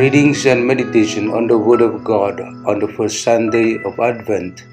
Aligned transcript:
Readings 0.00 0.46
and 0.46 0.66
meditation 0.66 1.28
on 1.28 1.46
the 1.46 1.58
Word 1.58 1.82
of 1.82 2.02
God 2.02 2.40
on 2.40 2.78
the 2.78 2.88
first 2.88 3.22
Sunday 3.22 3.76
of 3.84 4.00
Advent, 4.00 4.64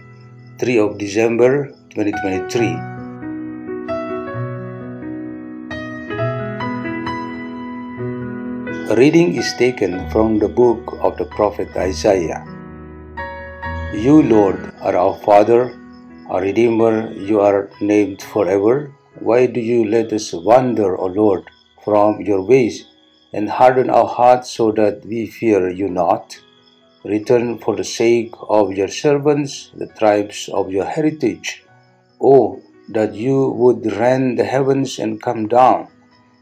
3 0.58 0.78
of 0.80 0.98
December 0.98 1.68
2023. 1.96 2.68
A 8.88 8.96
reading 8.96 9.36
is 9.36 9.54
taken 9.56 10.10
from 10.12 10.40
the 10.40 10.48
book 10.48 10.96
of 11.02 11.18
the 11.18 11.26
prophet 11.26 11.76
Isaiah. 11.76 12.48
You, 13.94 14.24
Lord, 14.24 14.72
are 14.80 14.96
our 14.96 15.18
Father, 15.28 15.78
our 16.30 16.40
Redeemer, 16.40 17.12
you 17.12 17.42
are 17.42 17.70
named 17.82 18.22
forever. 18.22 18.94
Why 19.20 19.48
do 19.48 19.60
you 19.60 19.84
let 19.90 20.14
us 20.14 20.32
wander, 20.32 20.98
O 20.98 21.08
Lord, 21.08 21.44
from 21.84 22.22
your 22.22 22.44
ways 22.44 22.86
and 23.38 23.50
harden 23.50 23.90
our 23.92 24.08
hearts 24.08 24.50
so 24.50 24.72
that 24.72 25.06
we 25.06 25.28
fear 25.28 25.70
you 25.70 25.88
not? 25.88 26.36
Return 27.04 27.60
for 27.60 27.76
the 27.76 27.84
sake 27.84 28.34
of 28.50 28.74
your 28.74 28.88
servants, 28.88 29.70
the 29.82 29.90
tribes 30.00 30.50
of 30.52 30.72
your 30.72 30.86
heritage. 30.86 31.64
Oh, 32.20 32.60
that 32.90 33.14
you 33.14 33.50
would 33.62 33.86
rend 34.04 34.40
the 34.40 34.44
heavens 34.44 34.98
and 34.98 35.22
come 35.22 35.48
down, 35.48 35.88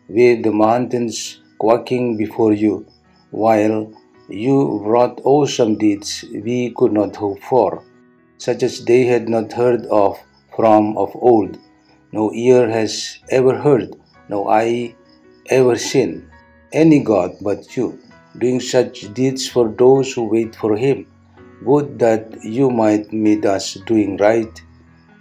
with 0.08 0.44
the 0.44 0.54
mountains 0.54 1.42
quaking 1.58 2.16
before 2.16 2.54
you, 2.54 2.86
while 3.32 3.92
you 4.30 4.80
wrought 4.86 5.20
awesome 5.26 5.78
deeds 5.78 6.24
we 6.48 6.74
could 6.78 6.94
not 6.94 7.18
hope 7.18 7.42
for, 7.42 7.84
such 8.38 8.64
as 8.64 8.86
they 8.86 9.04
had 9.04 9.28
not 9.28 9.52
heard 9.52 9.86
of 9.88 10.18
from 10.56 10.98
of 10.98 11.12
old. 11.16 11.58
No 12.14 12.32
ear 12.34 12.70
has 12.70 13.20
ever 13.30 13.58
heard, 13.66 13.90
no 14.30 14.48
eye 14.48 14.96
ever 15.50 15.76
seen 15.76 16.14
any 16.74 17.00
God 17.00 17.32
but 17.42 17.76
you, 17.76 18.00
doing 18.38 18.60
such 18.60 19.14
deeds 19.14 19.48
for 19.48 19.70
those 19.70 20.14
who 20.14 20.24
wait 20.24 20.56
for 20.56 20.76
him. 20.76 21.08
Would 21.64 22.00
that 22.00 22.44
you 22.44 22.70
might 22.70 23.12
meet 23.14 23.46
us 23.46 23.76
doing 23.86 24.18
right, 24.18 24.62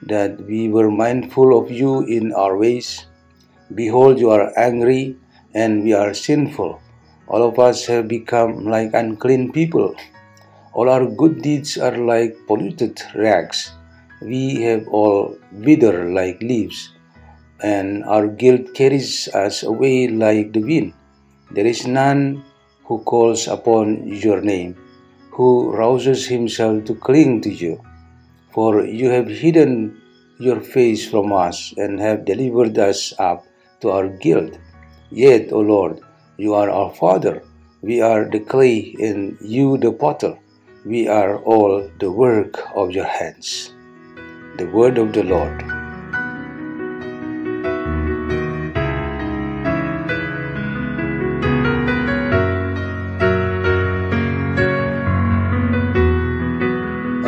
that 0.03 0.41
we 0.45 0.69
were 0.69 0.91
mindful 0.91 1.57
of 1.59 1.71
you 1.71 2.03
in 2.03 2.33
our 2.33 2.57
ways. 2.57 3.07
Behold, 3.75 4.19
you 4.19 4.31
are 4.31 4.53
angry 4.59 5.17
and 5.55 5.85
we 5.85 5.93
are 5.95 6.13
sinful. 6.13 6.81
All 7.29 7.43
of 7.43 7.59
us 7.59 7.87
have 7.87 8.09
become 8.09 8.67
like 8.67 8.93
unclean 8.93 9.53
people. 9.53 9.95
All 10.75 10.91
our 10.91 11.07
good 11.07 11.41
deeds 11.41 11.79
are 11.79 11.97
like 11.97 12.37
polluted 12.47 13.01
rags. 13.15 13.71
We 14.21 14.63
have 14.63 14.89
all 14.89 15.39
withered 15.53 16.13
like 16.13 16.43
leaves, 16.43 16.91
and 17.63 18.05
our 18.05 18.27
guilt 18.27 18.75
carries 18.75 19.29
us 19.29 19.63
away 19.63 20.09
like 20.09 20.53
the 20.53 20.63
wind. 20.63 20.93
There 21.55 21.67
is 21.67 21.87
none 21.87 22.43
who 22.85 22.99
calls 23.05 23.47
upon 23.47 24.09
your 24.09 24.41
name, 24.41 24.77
who 25.31 25.71
rouses 25.71 26.27
himself 26.27 26.85
to 26.87 26.95
cling 26.97 27.43
to 27.43 27.51
you. 27.51 27.81
For 28.53 28.85
you 28.85 29.11
have 29.11 29.29
hidden 29.29 30.01
your 30.39 30.61
face 30.61 31.09
from 31.09 31.33
us 31.33 31.73
and 31.77 32.01
have 32.01 32.25
delivered 32.25 32.79
us 32.79 33.15
up 33.19 33.47
to 33.81 33.91
our 33.91 34.09
guilt. 34.09 34.59
Yet, 35.11 35.53
O 35.53 35.61
Lord, 35.61 36.01
you 36.37 36.55
are 36.55 36.71
our 36.71 36.93
Father. 36.95 37.43
We 37.83 38.01
are 38.01 38.25
the 38.25 38.41
clay 38.41 38.97
and 38.99 39.39
you 39.41 39.79
the 39.79 39.93
potter. 39.93 40.37
We 40.85 41.07
are 41.07 41.39
all 41.39 41.89
the 42.01 42.11
work 42.11 42.59
of 42.75 42.91
your 42.91 43.07
hands. 43.07 43.73
The 44.59 44.67
word 44.67 44.99
of 44.99 45.13
the 45.13 45.23
Lord. 45.23 45.74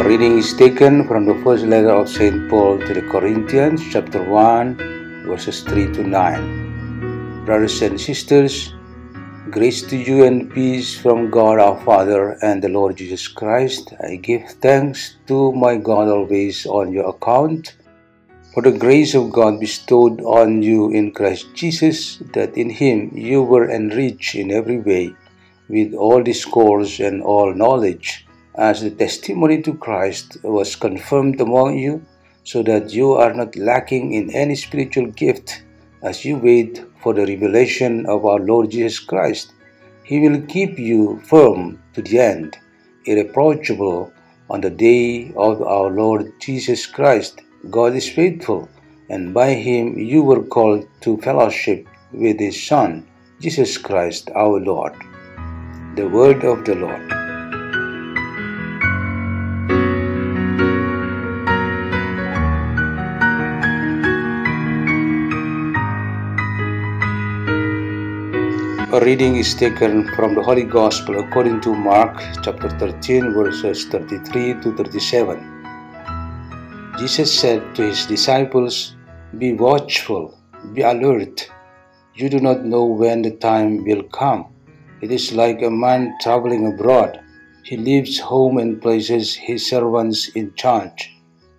Reading 0.06 0.38
is 0.38 0.54
taken 0.54 1.02
from 1.08 1.26
the 1.26 1.34
first 1.42 1.64
letter 1.64 1.90
of 1.90 2.08
St. 2.08 2.48
Paul 2.48 2.78
to 2.78 2.94
the 2.94 3.02
Corinthians, 3.10 3.82
chapter 3.90 4.22
1, 4.22 5.26
verses 5.26 5.62
3 5.62 5.92
to 5.94 6.04
9. 6.04 7.44
Brothers 7.44 7.82
and 7.82 8.00
sisters, 8.00 8.72
grace 9.50 9.82
to 9.82 9.96
you 9.96 10.22
and 10.22 10.48
peace 10.54 10.96
from 10.96 11.28
God 11.28 11.58
our 11.58 11.80
Father 11.84 12.38
and 12.40 12.62
the 12.62 12.68
Lord 12.68 12.96
Jesus 12.96 13.26
Christ. 13.26 13.94
I 13.98 14.14
give 14.14 14.48
thanks 14.62 15.16
to 15.26 15.50
my 15.52 15.76
God 15.76 16.06
always 16.06 16.66
on 16.66 16.92
your 16.92 17.08
account 17.10 17.74
for 18.54 18.62
the 18.62 18.78
grace 18.78 19.14
of 19.14 19.32
God 19.32 19.58
bestowed 19.58 20.20
on 20.20 20.62
you 20.62 20.92
in 20.92 21.10
Christ 21.10 21.52
Jesus, 21.54 22.18
that 22.32 22.56
in 22.56 22.70
him 22.70 23.10
you 23.12 23.42
were 23.42 23.68
enriched 23.68 24.36
in 24.36 24.52
every 24.52 24.78
way 24.78 25.16
with 25.68 25.94
all 25.94 26.22
discourse 26.22 27.00
and 27.00 27.22
all 27.22 27.52
knowledge, 27.52 28.25
as 28.56 28.80
the 28.80 28.90
testimony 28.90 29.62
to 29.62 29.74
Christ 29.74 30.38
was 30.42 30.76
confirmed 30.76 31.40
among 31.40 31.78
you, 31.78 32.04
so 32.44 32.62
that 32.62 32.92
you 32.92 33.12
are 33.12 33.34
not 33.34 33.56
lacking 33.56 34.14
in 34.14 34.30
any 34.30 34.54
spiritual 34.54 35.06
gift 35.08 35.62
as 36.02 36.24
you 36.24 36.36
wait 36.36 36.84
for 37.02 37.12
the 37.12 37.26
revelation 37.26 38.06
of 38.06 38.24
our 38.24 38.38
Lord 38.38 38.70
Jesus 38.70 38.98
Christ. 38.98 39.52
He 40.04 40.20
will 40.20 40.40
keep 40.42 40.78
you 40.78 41.20
firm 41.24 41.82
to 41.94 42.02
the 42.02 42.20
end, 42.20 42.56
irreproachable 43.04 44.12
on 44.48 44.60
the 44.60 44.70
day 44.70 45.32
of 45.36 45.60
our 45.62 45.90
Lord 45.90 46.32
Jesus 46.40 46.86
Christ. 46.86 47.42
God 47.68 47.94
is 47.96 48.08
faithful, 48.08 48.68
and 49.10 49.34
by 49.34 49.54
him 49.54 49.98
you 49.98 50.22
were 50.22 50.44
called 50.44 50.86
to 51.00 51.16
fellowship 51.18 51.86
with 52.12 52.38
his 52.38 52.64
Son, 52.64 53.06
Jesus 53.40 53.76
Christ 53.76 54.30
our 54.36 54.60
Lord. 54.60 54.94
The 55.96 56.08
word 56.08 56.44
of 56.44 56.64
the 56.64 56.76
Lord. 56.76 57.25
A 68.92 69.00
reading 69.00 69.34
is 69.34 69.52
taken 69.52 70.06
from 70.14 70.36
the 70.36 70.42
Holy 70.44 70.62
Gospel 70.62 71.18
according 71.18 71.60
to 71.62 71.74
Mark 71.74 72.22
chapter 72.44 72.70
13, 72.78 73.34
verses 73.34 73.84
33 73.86 74.60
to 74.60 74.76
37. 74.76 76.94
Jesus 76.96 77.36
said 77.36 77.74
to 77.74 77.82
his 77.82 78.06
disciples, 78.06 78.94
Be 79.38 79.54
watchful, 79.54 80.38
be 80.72 80.82
alert. 80.82 81.50
You 82.14 82.28
do 82.28 82.38
not 82.38 82.64
know 82.64 82.84
when 82.84 83.22
the 83.22 83.32
time 83.32 83.84
will 83.84 84.04
come. 84.04 84.54
It 85.00 85.10
is 85.10 85.32
like 85.32 85.62
a 85.62 85.70
man 85.70 86.14
traveling 86.20 86.72
abroad. 86.72 87.18
He 87.64 87.76
leaves 87.76 88.20
home 88.20 88.58
and 88.58 88.80
places 88.80 89.34
his 89.34 89.68
servants 89.68 90.28
in 90.36 90.54
charge, 90.54 91.12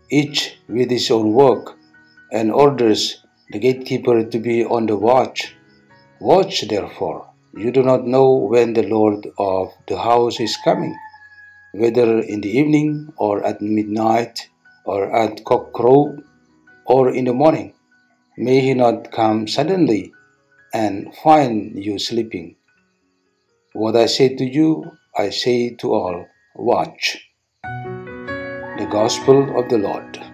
each 0.10 0.60
with 0.70 0.90
his 0.90 1.12
own 1.12 1.34
work, 1.34 1.78
and 2.32 2.54
orders 2.54 3.26
the 3.52 3.60
gatekeeper 3.60 4.24
to 4.24 4.40
be 4.40 4.64
on 4.64 4.86
the 4.86 4.96
watch. 4.96 5.57
Watch 6.20 6.68
therefore. 6.68 7.30
You 7.56 7.72
do 7.72 7.84
not 7.84 8.08
know 8.08 8.36
when 8.36 8.74
the 8.74 8.84
Lord 8.84 9.28
of 9.38 9.74
the 9.88 9.98
house 9.98 10.40
is 10.40 10.58
coming, 10.58 10.98
whether 11.74 12.20
in 12.20 12.42
the 12.42 12.50
evening 12.50 13.14
or 13.18 13.46
at 13.46 13.62
midnight 13.62 14.50
or 14.86 15.16
at 15.16 15.44
cockcrow 15.44 16.18
or 16.86 17.10
in 17.14 17.26
the 17.26 17.34
morning. 17.34 17.74
May 18.36 18.62
he 18.62 18.74
not 18.74 19.12
come 19.12 19.48
suddenly 19.48 20.12
and 20.74 21.14
find 21.24 21.74
you 21.76 22.00
sleeping. 22.00 22.56
What 23.74 23.96
I 23.96 24.08
say 24.08 24.36
to 24.36 24.44
you, 24.44 24.98
I 25.16 25.30
say 25.30 25.76
to 25.76 25.94
all 25.94 26.26
watch. 26.56 27.30
The 27.64 28.88
Gospel 28.90 29.60
of 29.60 29.70
the 29.70 29.78
Lord. 29.78 30.27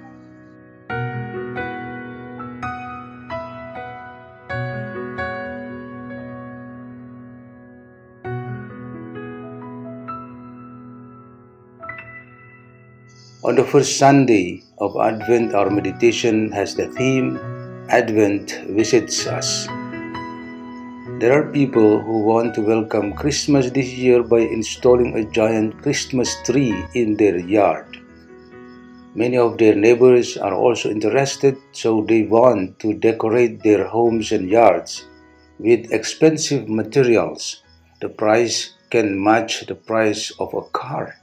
On 13.53 13.57
the 13.57 13.71
first 13.71 13.99
Sunday 13.99 14.63
of 14.79 14.97
Advent, 14.97 15.53
our 15.53 15.69
meditation 15.69 16.51
has 16.53 16.73
the 16.73 16.87
theme 16.87 17.37
Advent 17.87 18.49
visits 18.69 19.27
us. 19.27 19.67
There 21.21 21.37
are 21.37 21.51
people 21.51 22.01
who 22.01 22.23
want 22.23 22.55
to 22.55 22.61
welcome 22.61 23.13
Christmas 23.13 23.69
this 23.69 23.93
year 23.93 24.23
by 24.23 24.39
installing 24.39 25.13
a 25.15 25.29
giant 25.29 25.83
Christmas 25.83 26.35
tree 26.41 26.73
in 26.95 27.15
their 27.15 27.37
yard. 27.37 27.85
Many 29.13 29.37
of 29.37 29.59
their 29.59 29.75
neighbors 29.75 30.35
are 30.35 30.55
also 30.55 30.89
interested, 30.89 31.55
so 31.73 32.01
they 32.09 32.23
want 32.23 32.79
to 32.79 32.95
decorate 32.95 33.61
their 33.61 33.85
homes 33.85 34.31
and 34.31 34.49
yards 34.49 35.05
with 35.59 35.93
expensive 35.93 36.67
materials. 36.67 37.61
The 38.01 38.09
price 38.09 38.73
can 38.89 39.23
match 39.23 39.67
the 39.67 39.75
price 39.75 40.31
of 40.39 40.55
a 40.55 40.63
car. 40.73 41.19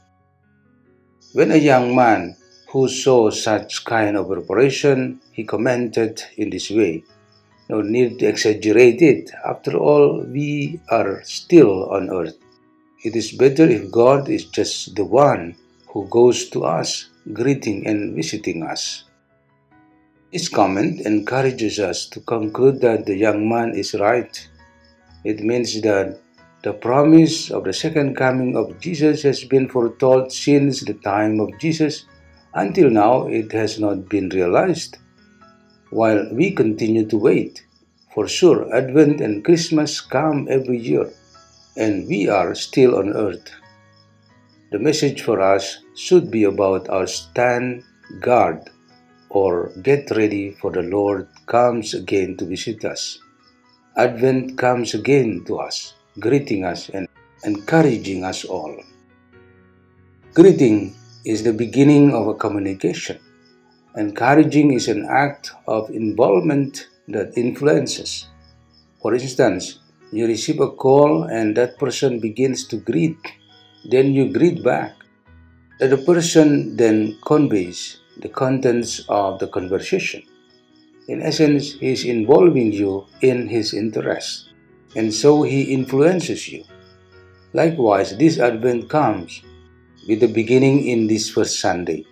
When 1.33 1.53
a 1.53 1.57
young 1.57 1.95
man 1.95 2.35
who 2.71 2.89
saw 2.89 3.31
such 3.31 3.85
kind 3.85 4.17
of 4.17 4.27
preparation, 4.27 5.21
he 5.31 5.45
commented 5.45 6.21
in 6.37 6.51
this 6.51 6.71
way 6.71 7.05
No 7.71 7.83
need 7.83 8.19
to 8.19 8.27
exaggerate 8.27 9.01
it. 9.01 9.31
After 9.47 9.79
all, 9.79 10.27
we 10.27 10.81
are 10.91 11.23
still 11.23 11.89
on 11.91 12.11
earth. 12.11 12.35
It 13.05 13.15
is 13.15 13.31
better 13.31 13.63
if 13.63 13.93
God 13.93 14.29
is 14.29 14.47
just 14.47 14.97
the 14.97 15.05
one 15.05 15.55
who 15.87 16.09
goes 16.09 16.51
to 16.51 16.65
us, 16.65 17.11
greeting 17.33 17.87
and 17.87 18.17
visiting 18.17 18.65
us. 18.65 19.05
This 20.33 20.49
comment 20.49 21.07
encourages 21.07 21.79
us 21.79 22.07
to 22.07 22.19
conclude 22.27 22.81
that 22.81 23.07
the 23.07 23.17
young 23.17 23.49
man 23.49 23.79
is 23.79 23.95
right. 23.95 24.35
It 25.23 25.45
means 25.45 25.81
that 25.83 26.19
the 26.63 26.73
promise 26.73 27.51
of 27.51 27.65
the 27.65 27.73
second 27.73 28.17
coming 28.17 28.57
of 28.57 28.79
Jesus 28.81 29.23
has 29.23 29.45
been 29.45 29.69
foretold 29.69 30.31
since 30.31 30.81
the 30.81 30.95
time 30.95 31.41
of 31.41 31.59
Jesus. 31.59 32.05
Until 32.55 32.91
now, 32.91 33.27
it 33.29 33.53
has 33.53 33.81
not 33.81 34.09
been 34.09 34.29
realized 34.29 34.99
while 35.91 36.29
we 36.33 36.53
continue 36.53 37.07
to 37.07 37.17
wait. 37.17 37.65
For 38.15 38.29
sure, 38.29 38.69
Advent 38.75 39.21
and 39.21 39.45
Christmas 39.45 40.01
come 40.01 40.49
every 40.51 40.79
year, 40.79 41.11
and 41.77 42.07
we 42.09 42.29
are 42.29 42.55
still 42.55 42.97
on 42.97 43.17
earth. 43.17 43.51
The 44.71 44.79
message 44.79 45.23
for 45.23 45.41
us 45.41 45.79
should 45.97 46.31
be 46.31 46.45
about 46.45 46.89
our 46.89 47.07
stand 47.07 47.85
guard 48.21 48.71
or 49.31 49.71
get 49.83 50.11
ready 50.11 50.51
for 50.51 50.71
the 50.73 50.83
Lord 50.83 51.29
comes 51.47 51.95
again 51.95 52.37
to 52.37 52.45
visit 52.45 52.85
us. 52.85 53.19
Advent 53.97 54.59
comes 54.59 54.95
again 54.95 55.45
to 55.47 55.59
us, 55.59 55.95
greeting 56.19 56.65
us 56.65 56.89
and 56.89 57.07
encouraging 57.45 58.25
us 58.25 58.45
all. 58.45 58.75
Greeting 60.35 60.95
is 61.25 61.43
the 61.43 61.53
beginning 61.53 62.15
of 62.15 62.27
a 62.27 62.35
communication. 62.35 63.19
Encouraging 63.97 64.73
is 64.73 64.89
an 64.89 65.07
act 65.11 65.53
of 65.67 65.91
involvement 65.91 66.89
that 67.09 67.37
influences. 67.37 68.27
For 69.03 69.15
instance, 69.15 69.81
you 70.13 70.27
receive 70.27 70.61
a 70.61 70.71
call 70.71 71.25
and 71.25 71.57
that 71.57 71.79
person 71.79 72.21
begins 72.21 72.67
to 72.69 72.77
greet, 72.77 73.19
then 73.85 74.13
you 74.13 74.33
greet 74.33 74.63
back. 74.63 74.95
The 75.79 75.97
person 75.97 76.77
then 76.77 77.19
conveys 77.25 77.99
the 78.19 78.29
contents 78.29 79.05
of 79.09 79.39
the 79.39 79.49
conversation. 79.49 80.23
In 81.09 81.23
essence, 81.23 81.73
he 81.73 81.91
is 81.91 82.05
involving 82.05 82.71
you 82.73 83.07
in 83.23 83.49
his 83.49 83.75
interest, 83.75 84.50
and 84.97 85.13
so 85.13 85.43
he 85.43 85.73
influences 85.73 86.49
you. 86.49 86.65
Likewise, 87.53 88.17
this 88.17 88.39
Advent 88.39 88.89
comes 88.89 89.43
with 90.09 90.21
the 90.21 90.29
beginning 90.29 90.87
in 90.87 91.07
this 91.07 91.31
first 91.31 91.61
Sunday. 91.61 92.07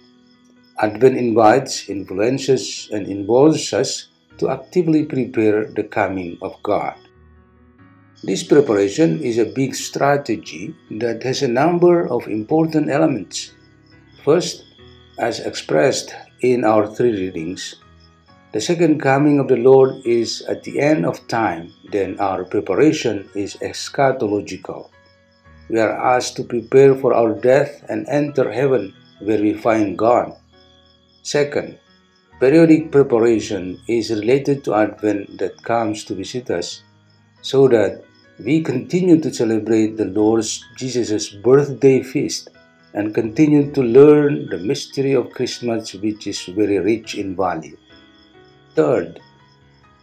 Advent 0.81 1.17
invites, 1.17 1.89
influences, 1.89 2.89
and 2.93 3.07
involves 3.07 3.73
us 3.73 4.09
to 4.39 4.49
actively 4.49 5.05
prepare 5.05 5.67
the 5.67 5.83
coming 5.83 6.39
of 6.43 6.55
God. 6.63 6.95
This 8.23 8.43
preparation 8.43 9.23
is 9.23 9.39
a 9.39 9.47
big 9.47 9.75
strategy 9.75 10.75
that 10.91 11.23
has 11.23 11.43
a 11.43 11.49
number 11.49 12.09
of 12.09 12.27
important 12.27 12.91
elements. 12.91 13.53
First, 14.25 14.65
as 15.19 15.41
expressed 15.41 16.15
in 16.41 16.65
our 16.65 16.87
three 16.87 17.13
readings, 17.13 17.77
the 18.51 18.61
second 18.61 19.01
coming 19.01 19.39
of 19.39 19.49
the 19.49 19.57
Lord 19.57 20.07
is 20.07 20.41
at 20.49 20.63
the 20.65 20.81
end 20.81 21.05
of 21.05 21.29
time, 21.29 21.75
then 21.93 22.19
our 22.19 22.45
preparation 22.45 23.29
is 23.35 23.57
eschatological. 23.57 24.89
We 25.69 25.79
are 25.81 25.93
asked 25.93 26.37
to 26.37 26.45
prepare 26.45 26.95
for 26.95 27.13
our 27.13 27.35
death 27.35 27.85
and 27.91 28.09
enter 28.09 28.51
heaven 28.51 28.95
where 29.21 29.41
we 29.41 29.53
find 29.53 29.99
God. 29.99 30.33
Second, 31.23 31.79
periodic 32.41 32.91
preparation 32.91 33.81
is 33.87 34.09
related 34.09 34.65
to 34.65 34.75
Advent 34.75 35.37
that 35.37 35.63
comes 35.63 36.05
to 36.05 36.15
visit 36.15 36.51
us 36.51 36.83
so 37.43 37.69
that 37.69 38.03
we 38.41 38.63
continue 38.63 39.21
to 39.21 39.35
celebrate 39.35 39.99
the 39.99 40.07
Lord 40.07 40.47
Jesus' 40.77 41.29
birthday 41.29 42.03
feast 42.03 42.49
and 42.95 43.15
continue 43.15 43.71
to 43.73 43.83
learn 43.83 44.49
the 44.49 44.57
mystery 44.57 45.13
of 45.13 45.33
Christmas, 45.33 45.93
which 45.93 46.27
is 46.27 46.41
very 46.47 46.79
rich 46.79 47.15
in 47.15 47.37
value. 47.37 47.77
Third, 48.79 49.19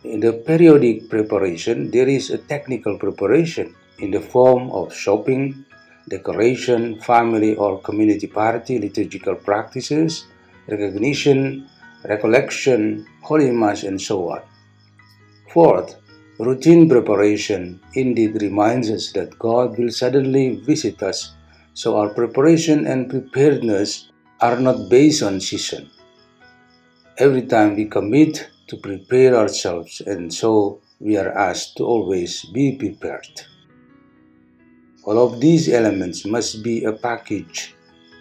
in 0.04 0.20
the 0.20 0.34
periodic 0.34 1.10
preparation, 1.10 1.92
there 1.92 2.10
is 2.10 2.30
a 2.30 2.38
technical 2.38 3.00
preparation 3.00 3.74
in 4.00 4.12
the 4.12 4.20
form 4.20 4.70
of 4.72 4.94
shopping, 4.94 5.64
decoration, 6.10 7.00
family 7.00 7.56
or 7.56 7.80
community 7.80 8.28
party, 8.28 8.78
liturgical 8.78 9.36
practices, 9.36 10.26
recognition, 10.68 11.70
recollection, 12.04 13.08
holy 13.22 13.50
mass, 13.52 13.84
and 13.84 14.02
so 14.02 14.28
on. 14.32 14.42
Fourth, 15.54 15.96
routine 16.38 16.90
preparation 16.90 17.80
indeed 17.94 18.42
reminds 18.42 18.90
us 18.90 19.14
that 19.14 19.40
God 19.40 19.80
will 19.80 19.90
suddenly 19.90 20.58
visit 20.66 21.02
us, 21.02 21.32
so 21.74 21.96
our 21.96 22.10
preparation 22.10 22.88
and 22.88 23.10
preparedness 23.10 24.12
are 24.42 24.60
not 24.60 24.90
based 24.90 25.24
on 25.24 25.40
season. 25.40 25.90
Every 27.18 27.44
time 27.44 27.78
we 27.78 27.86
commit 27.86 28.50
to 28.68 28.78
prepare 28.78 29.36
ourselves, 29.36 30.02
and 30.02 30.34
so 30.34 30.82
we 31.00 31.18
are 31.18 31.32
asked 31.32 31.78
to 31.78 31.84
always 31.84 32.46
be 32.46 32.76
prepared. 32.76 33.42
All 35.04 35.20
of 35.20 35.40
these 35.40 35.70
elements 35.70 36.26
must 36.26 36.64
be 36.64 36.84
a 36.84 36.94
package 36.94 37.76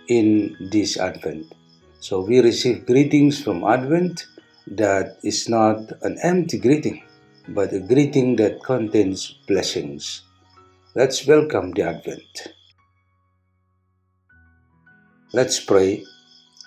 in 0.08 0.56
this 0.70 0.98
Advent. 0.98 1.54
So 2.00 2.20
we 2.20 2.40
receive 2.40 2.84
greetings 2.84 3.42
from 3.42 3.64
Advent 3.64 4.26
that 4.66 5.18
is 5.22 5.48
not 5.48 5.92
an 6.02 6.18
empty 6.22 6.58
greeting, 6.58 7.02
but 7.48 7.72
a 7.72 7.80
greeting 7.80 8.36
that 8.36 8.62
contains 8.62 9.38
blessings. 9.46 10.22
Let's 10.94 11.26
welcome 11.26 11.72
the 11.72 11.82
Advent. 11.82 12.52
Let's 15.32 15.58
pray. 15.58 16.04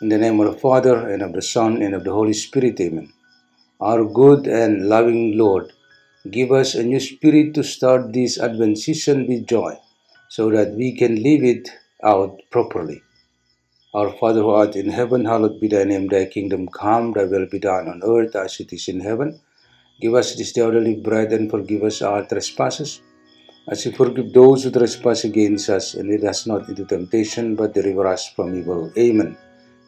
In 0.01 0.09
the 0.09 0.17
name 0.17 0.39
of 0.39 0.51
the 0.51 0.59
Father, 0.59 1.09
and 1.09 1.23
of 1.23 1.33
the 1.33 1.41
Son, 1.41 1.81
and 1.81 1.95
of 1.95 2.03
the 2.03 2.11
Holy 2.11 2.33
Spirit, 2.33 2.79
Amen. 2.81 3.13
Our 3.79 4.05
good 4.05 4.47
and 4.47 4.89
loving 4.89 5.37
Lord, 5.37 5.71
give 6.31 6.51
us 6.51 6.73
a 6.73 6.81
new 6.81 6.99
spirit 6.99 7.53
to 7.53 7.63
start 7.63 8.11
this 8.11 8.39
Advent 8.39 8.79
season 8.79 9.27
with 9.27 9.45
joy, 9.45 9.77
so 10.29 10.49
that 10.49 10.71
we 10.71 10.97
can 10.97 11.21
live 11.21 11.43
it 11.43 11.69
out 12.03 12.41
properly. 12.49 13.03
Our 13.93 14.11
Father 14.17 14.41
who 14.41 14.49
art 14.49 14.75
in 14.75 14.89
heaven, 14.89 15.25
hallowed 15.25 15.61
be 15.61 15.67
thy 15.67 15.83
name, 15.83 16.07
thy 16.07 16.25
kingdom 16.25 16.67
come, 16.69 17.13
thy 17.13 17.25
will 17.25 17.45
be 17.45 17.59
done 17.59 17.87
on 17.87 18.01
earth 18.03 18.35
as 18.35 18.59
it 18.59 18.73
is 18.73 18.87
in 18.87 18.99
heaven. 18.99 19.39
Give 20.01 20.15
us 20.15 20.35
this 20.35 20.53
day 20.53 20.61
our 20.61 20.71
daily 20.71 20.95
bread 20.95 21.31
and 21.31 21.49
forgive 21.49 21.83
us 21.83 22.01
our 22.01 22.25
trespasses, 22.25 23.01
as 23.69 23.85
we 23.85 23.91
forgive 23.91 24.33
those 24.33 24.63
who 24.63 24.71
trespass 24.71 25.23
against 25.23 25.69
us, 25.69 25.93
and 25.93 26.09
lead 26.09 26.23
us 26.25 26.47
not 26.47 26.67
into 26.67 26.83
temptation, 26.83 27.55
but 27.55 27.75
deliver 27.75 28.07
us 28.07 28.27
from 28.29 28.57
evil. 28.57 28.91
Amen. 28.97 29.37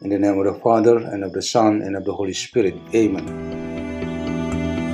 In 0.02 0.10
the 0.10 0.18
name 0.18 0.38
of 0.38 0.46
the 0.46 0.60
Father, 0.60 0.98
and 0.98 1.24
of 1.24 1.32
the 1.32 1.42
Son, 1.42 1.82
and 1.82 1.96
of 1.96 2.04
the 2.04 2.12
Holy 2.12 2.34
Spirit. 2.34 2.76
Amen. 2.94 3.79